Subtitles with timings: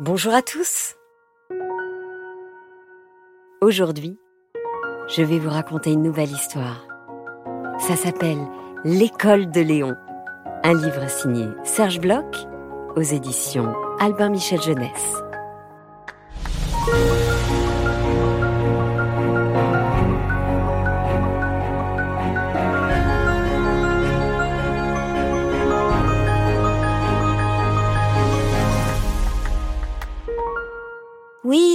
[0.00, 0.96] Bonjour à tous.
[3.60, 4.18] Aujourd'hui,
[5.06, 6.84] je vais vous raconter une nouvelle histoire.
[7.78, 8.40] Ça s'appelle
[8.82, 9.94] L'école de Léon,
[10.64, 12.34] un livre signé Serge Bloch
[12.96, 15.23] aux éditions Albin Michel Jeunesse.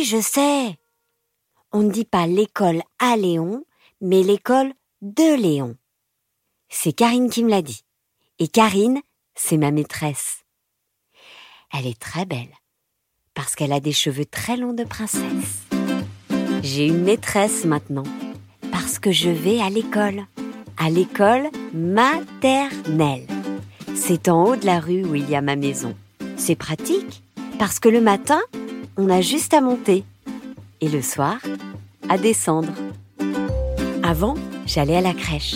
[0.10, 0.76] Je sais.
[1.72, 3.64] On ne dit pas l'école à Léon,
[4.02, 4.74] mais l'école
[5.04, 5.76] de Léon.
[6.68, 7.84] C'est Karine qui me l'a dit.
[8.40, 9.02] Et Karine,
[9.36, 10.46] c'est ma maîtresse.
[11.72, 12.56] Elle est très belle,
[13.36, 15.68] parce qu'elle a des cheveux très longs de princesse.
[16.64, 18.08] J'ai une maîtresse maintenant,
[18.72, 20.26] parce que je vais à l'école,
[20.78, 23.28] à l'école maternelle.
[23.96, 25.96] C'est en haut de la rue où il y a ma maison.
[26.36, 27.22] C'est pratique,
[27.60, 28.42] parce que le matin,
[29.00, 30.04] on a juste à monter.
[30.82, 31.38] Et le soir,
[32.10, 32.74] à descendre.
[34.04, 35.56] Avant, j'allais à la crèche.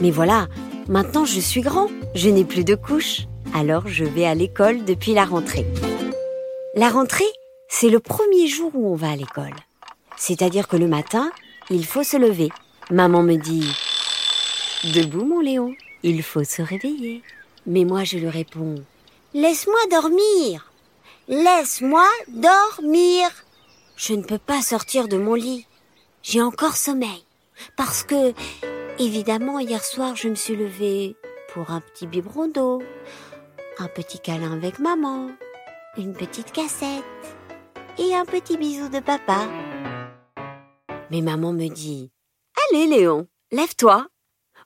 [0.00, 0.46] Mais voilà,
[0.88, 3.22] maintenant je suis grand, je n'ai plus de couches.
[3.54, 5.66] Alors je vais à l'école depuis la rentrée.
[6.76, 7.24] La rentrée,
[7.68, 9.54] c'est le premier jour où on va à l'école.
[10.16, 11.32] C'est-à-dire que le matin,
[11.70, 12.50] il faut se lever.
[12.90, 13.68] Maman me dit
[14.94, 17.22] Debout mon Léon, il faut se réveiller.
[17.66, 18.76] Mais moi je lui réponds
[19.34, 20.70] Laisse-moi dormir.
[21.28, 23.28] Laisse-moi dormir.
[23.96, 25.66] Je ne peux pas sortir de mon lit.
[26.22, 27.24] J'ai encore sommeil.
[27.76, 28.32] Parce que,
[29.00, 31.16] évidemment, hier soir, je me suis levée
[31.52, 32.80] pour un petit biberon d'eau,
[33.78, 35.30] un petit câlin avec maman,
[35.96, 37.02] une petite cassette
[37.98, 39.48] et un petit bisou de papa.
[41.10, 42.12] Mais maman me dit
[42.70, 44.06] Allez, Léon, lève-toi.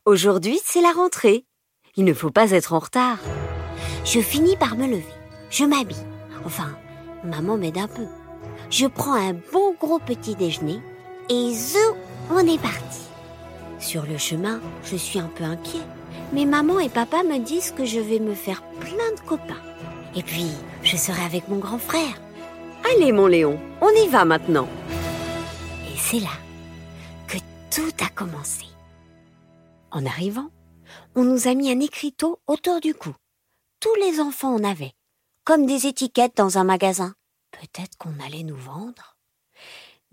[0.05, 1.47] Aujourd'hui, c'est la rentrée.
[1.97, 3.19] Il ne faut pas être en retard.
[4.05, 5.05] Je finis par me lever.
[5.51, 6.10] Je m'habille.
[6.45, 6.77] Enfin,
[7.25, 8.07] maman m'aide un peu.
[8.71, 10.81] Je prends un bon gros petit déjeuner
[11.29, 11.79] et zou,
[12.31, 13.01] on est parti.
[13.79, 15.83] Sur le chemin, je suis un peu inquiet.
[16.33, 19.61] Mais maman et papa me disent que je vais me faire plein de copains.
[20.15, 20.51] Et puis,
[20.83, 22.21] je serai avec mon grand frère.
[22.85, 24.69] Allez, mon Léon, on y va maintenant.
[25.87, 26.37] Et c'est là
[27.27, 27.39] que
[27.71, 28.67] tout a commencé.
[29.93, 30.51] En arrivant,
[31.15, 33.15] on nous a mis un écriteau autour du cou.
[33.81, 34.93] Tous les enfants en avaient
[35.45, 37.15] comme des étiquettes dans un magasin.
[37.51, 39.17] Peut-être qu'on allait nous vendre.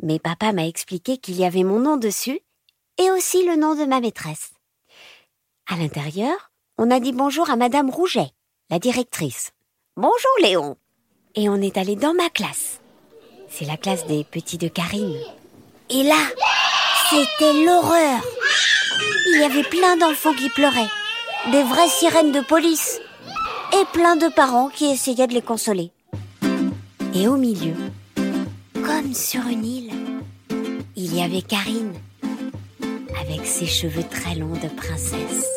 [0.02, 2.40] Mais papa m'a expliqué qu'il y avait mon nom dessus
[2.98, 4.52] et aussi le nom de ma maîtresse.
[5.68, 8.32] À l'intérieur, on a dit bonjour à Madame Rouget,
[8.70, 9.52] la directrice.
[9.96, 10.78] Bonjour Léon.
[11.36, 12.80] Et on est allé dans ma classe.
[13.50, 15.20] C'est la classe des petits de Karine.
[15.90, 16.20] Et là,
[17.10, 18.22] c'était l'horreur.
[19.28, 20.90] Il y avait plein d'enfants qui pleuraient.
[21.52, 23.00] Des vraies sirènes de police
[23.86, 25.92] plein de parents qui essayaient de les consoler.
[27.14, 27.74] Et au milieu,
[28.74, 29.92] comme sur une île,
[30.96, 31.94] il y avait Karine,
[33.22, 35.48] avec ses cheveux très longs de princesse.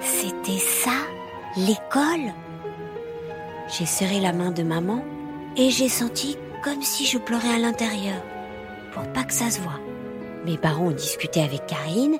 [0.00, 0.92] C'était ça,
[1.56, 2.32] l'école?
[3.68, 5.04] J'ai serré la main de maman
[5.56, 8.22] et j'ai senti comme si je pleurais à l'intérieur,
[8.92, 9.80] pour pas que ça se voie.
[10.44, 12.18] Mes parents ont discuté avec Karine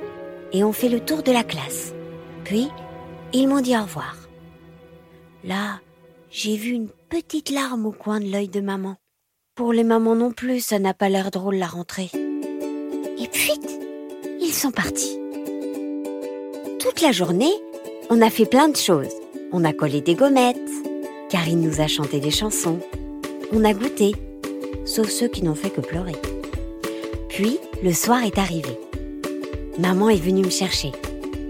[0.52, 1.92] et ont fait le tour de la classe.
[2.44, 2.68] Puis,
[3.32, 4.16] ils m'ont dit au revoir.
[5.45, 5.81] Là,
[6.31, 8.97] j'ai vu une petite larme au coin de l'œil de maman.
[9.55, 12.11] Pour les mamans non plus, ça n'a pas l'air drôle la rentrée.
[12.15, 13.59] Et puis,
[14.41, 15.19] ils sont partis.
[16.78, 17.53] Toute la journée,
[18.11, 19.15] on a fait plein de choses.
[19.53, 20.56] On a collé des gommettes.
[21.28, 22.81] Karine nous a chanté des chansons.
[23.53, 24.15] On a goûté.
[24.84, 26.17] Sauf ceux qui n'ont fait que pleurer.
[27.28, 28.78] Puis, le soir est arrivé.
[29.78, 30.93] Maman est venue me chercher.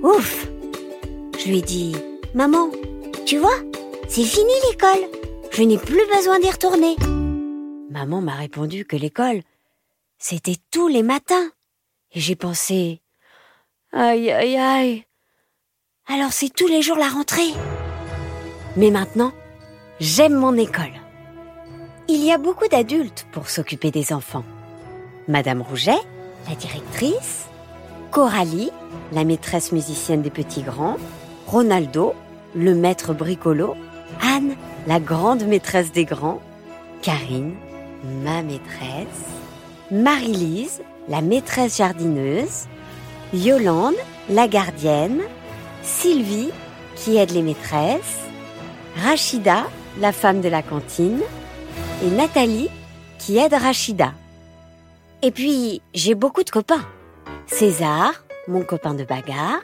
[0.02, 0.50] Ouf
[1.42, 1.96] je lui ai dit,
[2.34, 2.70] Maman,
[3.24, 3.56] tu vois,
[4.10, 5.08] c'est fini l'école.
[5.52, 6.96] Je n'ai plus besoin d'y retourner.
[7.90, 9.42] Maman m'a répondu que l'école,
[10.18, 11.48] c'était tous les matins.
[12.12, 13.00] Et j'ai pensé,
[13.92, 15.04] aïe, aïe, aïe.
[16.08, 17.52] Alors c'est tous les jours la rentrée.
[18.76, 19.32] Mais maintenant,
[20.00, 20.92] j'aime mon école.
[22.08, 24.44] Il y a beaucoup d'adultes pour s'occuper des enfants.
[25.28, 26.00] Madame Rouget,
[26.48, 27.46] la directrice,
[28.10, 28.72] Coralie,
[29.12, 30.96] la maîtresse musicienne des petits grands,
[31.46, 32.14] Ronaldo,
[32.56, 33.76] le maître bricolo,
[34.22, 34.54] Anne,
[34.86, 36.40] la grande maîtresse des grands,
[37.02, 37.54] Karine,
[38.22, 39.06] ma maîtresse,
[39.90, 42.66] Marie-Lise, la maîtresse jardineuse,
[43.32, 43.94] Yolande,
[44.28, 45.22] la gardienne,
[45.82, 46.50] Sylvie,
[46.96, 48.20] qui aide les maîtresses,
[49.02, 49.64] Rachida,
[50.00, 51.20] la femme de la cantine,
[52.04, 52.70] et Nathalie,
[53.18, 54.12] qui aide Rachida.
[55.22, 56.84] Et puis, j'ai beaucoup de copains.
[57.46, 58.12] César,
[58.48, 59.60] mon copain de bagarre,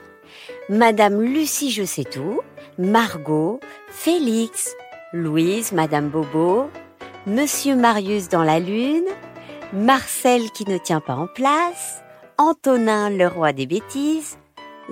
[0.69, 2.41] Madame Lucie Je sais tout,
[2.79, 4.75] Margot, Félix,
[5.13, 6.69] Louise, Madame Bobo,
[7.27, 9.09] Monsieur Marius dans la lune,
[9.73, 12.03] Marcel qui ne tient pas en place,
[12.39, 14.39] Antonin le roi des bêtises,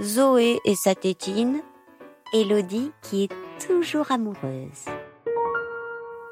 [0.01, 1.63] Zoé et sa tétine,
[2.33, 3.33] Élodie qui est
[3.65, 4.87] toujours amoureuse.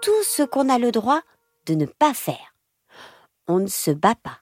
[0.01, 1.21] Tout ce qu'on a le droit
[1.67, 2.57] de ne pas faire.
[3.47, 4.41] On ne se bat pas,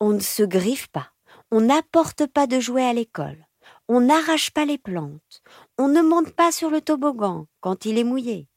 [0.00, 1.08] on ne se griffe pas,
[1.50, 3.44] on n'apporte pas de jouets à l'école,
[3.88, 5.42] on n'arrache pas les plantes,
[5.78, 8.48] on ne monte pas sur le toboggan quand il est mouillé,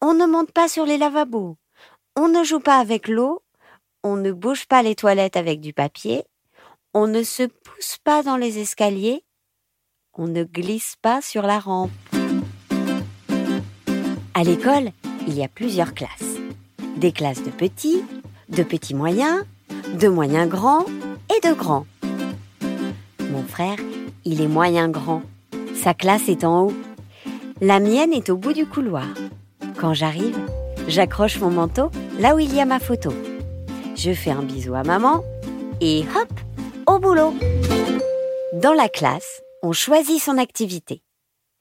[0.00, 1.56] on ne monte pas sur les lavabos,
[2.16, 3.42] on ne joue pas avec l'eau,
[4.02, 6.24] on ne bouge pas les toilettes avec du papier,
[6.94, 9.24] on ne se pousse pas dans les escaliers,
[10.14, 11.90] on ne glisse pas sur la rampe.
[14.34, 14.90] À l'école,
[15.26, 16.38] il y a plusieurs classes.
[16.96, 18.02] Des classes de petits,
[18.48, 19.44] de petits moyens,
[19.98, 20.84] de moyens grands
[21.30, 21.86] et de grands.
[23.30, 23.78] Mon frère,
[24.24, 25.22] il est moyen grand.
[25.74, 26.74] Sa classe est en haut.
[27.60, 29.08] La mienne est au bout du couloir.
[29.78, 30.38] Quand j'arrive,
[30.88, 33.12] j'accroche mon manteau là où il y a ma photo.
[33.96, 35.22] Je fais un bisou à maman
[35.80, 36.32] et hop,
[36.86, 37.34] au boulot.
[38.54, 41.02] Dans la classe, on choisit son activité.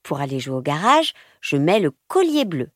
[0.04, 2.70] Pour aller jouer au garage, je mets le collier bleu.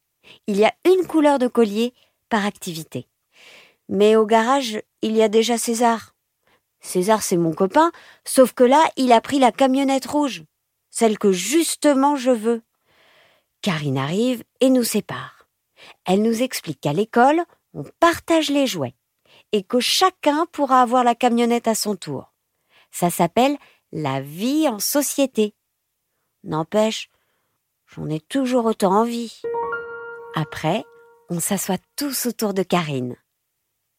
[0.47, 1.93] Il y a une couleur de collier
[2.29, 3.07] par activité.
[3.89, 6.12] Mais au garage, il y a déjà César.
[6.83, 7.91] César, c'est mon copain,
[8.25, 10.43] sauf que là, il a pris la camionnette rouge,
[10.91, 12.61] celle que justement je veux.
[13.61, 15.47] Karine arrive et nous sépare.
[16.05, 17.41] Elle nous explique qu'à l'école,
[17.73, 18.95] on partage les jouets
[19.53, 22.33] et que chacun pourra avoir la camionnette à son tour.
[22.91, 23.57] Ça s'appelle
[23.93, 25.55] la vie en société.
[26.43, 27.09] N'empêche,
[27.87, 29.41] j'en ai toujours autant envie.
[30.35, 30.83] Après,
[31.29, 33.15] on s'assoit tous autour de Karine.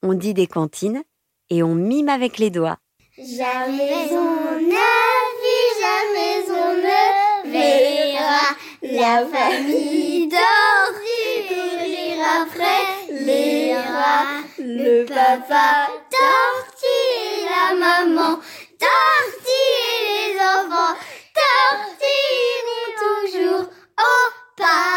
[0.02, 1.02] On dit des cantines
[1.50, 2.78] et on mime avec les doigts.
[3.16, 4.94] Jamais on ne
[5.42, 16.86] vit, jamais on ne verra la famille d'Henri courir après les rats, le papa tortue
[17.30, 18.40] et la maman
[18.78, 20.96] Tortue et les enfants,
[21.34, 23.66] tortillent toujours
[23.98, 24.18] au
[24.56, 24.94] pas.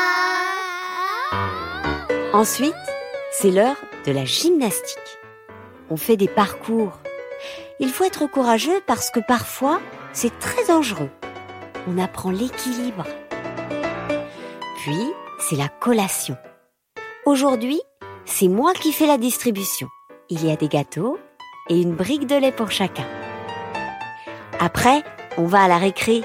[2.34, 2.74] Ensuite,
[3.32, 5.07] c'est l'heure de la gymnastique.
[5.90, 7.00] On fait des parcours.
[7.80, 9.80] Il faut être courageux parce que parfois,
[10.12, 11.10] c'est très dangereux.
[11.88, 13.06] On apprend l'équilibre.
[14.78, 16.36] Puis, c'est la collation.
[17.26, 17.80] Aujourd'hui,
[18.26, 19.88] c'est moi qui fais la distribution.
[20.30, 21.18] Il y a des gâteaux
[21.70, 23.06] et une brique de lait pour chacun.
[24.60, 25.04] Après,
[25.38, 26.24] on va à la récré.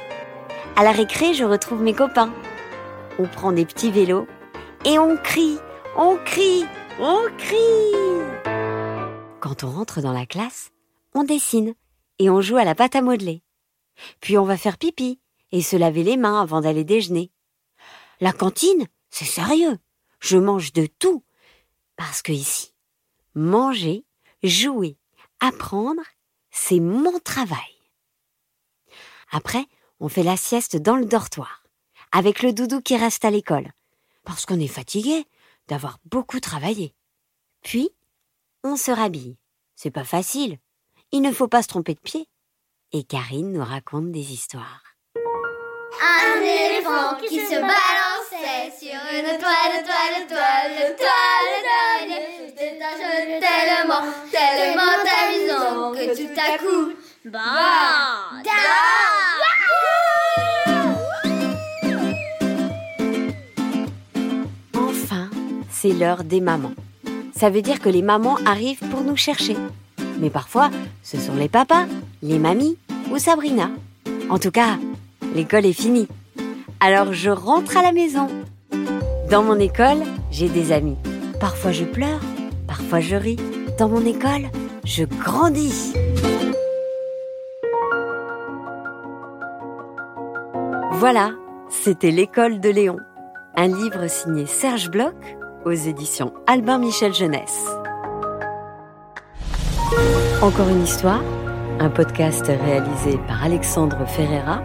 [0.75, 2.33] À la récré, je retrouve mes copains.
[3.19, 4.27] On prend des petits vélos
[4.85, 5.59] et on crie,
[5.97, 6.65] on crie,
[6.99, 8.52] on crie.
[9.43, 10.71] Quand on rentre dans la classe,
[11.15, 11.75] on dessine
[12.21, 13.43] et on joue à la pâte à modeler.
[14.21, 17.33] Puis on va faire pipi et se laver les mains avant d'aller déjeuner.
[18.21, 19.81] La cantine, c'est sérieux.
[20.21, 21.25] Je mange de tout.
[21.97, 22.73] Parce que ici,
[23.35, 24.05] manger,
[24.45, 24.97] jouer,
[25.41, 26.03] apprendre,
[26.53, 27.59] c'est mon travail.
[29.33, 29.67] Après,
[29.99, 31.65] on fait la sieste dans le dortoir,
[32.13, 33.73] avec le doudou qui reste à l'école,
[34.23, 35.27] parce qu'on est fatigué
[35.67, 36.95] d'avoir beaucoup travaillé.
[37.63, 37.91] Puis,
[38.65, 39.37] on se rhabille.
[39.75, 40.59] C'est pas facile.
[41.11, 42.27] Il ne faut pas se tromper de pied.
[42.93, 44.83] Et Karine nous raconte des histoires.
[46.01, 52.27] Un éléphant qui se balançait sur une toile, toile, toile, toile d'araignée.
[52.49, 54.93] C'était un jeu tellement, tellement
[55.23, 56.93] amusant que tout à coup,
[57.25, 58.43] bah,
[64.75, 65.31] Enfin,
[65.71, 66.75] c'est l'heure des mamans.
[67.43, 69.57] Ça veut dire que les mamans arrivent pour nous chercher.
[70.21, 70.71] Mais parfois,
[71.03, 71.87] ce sont les papas,
[72.23, 72.79] les mamies
[73.11, 73.69] ou Sabrina.
[74.31, 74.79] En tout cas,
[75.35, 76.07] l'école est finie.
[76.79, 78.29] Alors je rentre à la maison.
[79.29, 80.97] Dans mon école, j'ai des amis.
[81.41, 82.21] Parfois je pleure,
[82.69, 83.41] parfois je ris.
[83.77, 84.49] Dans mon école,
[84.85, 85.95] je grandis.
[90.93, 91.33] Voilà,
[91.71, 92.99] c'était L'école de Léon,
[93.57, 97.67] un livre signé Serge Bloch aux éditions Albin Michel Jeunesse.
[100.43, 101.23] Encore une histoire,
[101.79, 104.63] un podcast réalisé par Alexandre Ferreira,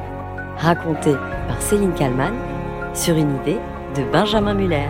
[0.57, 1.13] raconté
[1.47, 2.33] par Céline Kallmann,
[2.93, 3.59] sur une idée
[3.95, 4.87] de Benjamin Muller.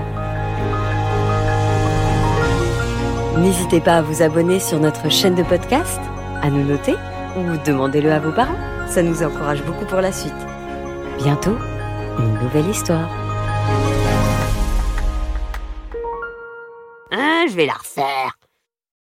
[3.37, 5.99] N'hésitez pas à vous abonner sur notre chaîne de podcast,
[6.41, 6.95] à nous noter
[7.37, 8.57] ou demandez-le à vos parents.
[8.87, 10.33] Ça nous encourage beaucoup pour la suite.
[11.17, 11.57] Bientôt,
[12.19, 13.26] une nouvelle histoire.
[17.57, 18.36] Vais la refaire.